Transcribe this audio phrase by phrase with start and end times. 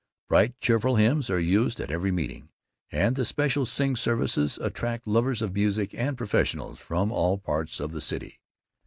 [0.29, 2.49] Bright cheerful hymns are used at every meeting,
[2.91, 7.91] and the special Sing Services attract lovers of music and professionals from all parts of
[7.91, 8.39] the city.